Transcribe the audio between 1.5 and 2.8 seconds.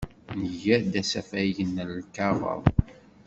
n lkaɣeḍ.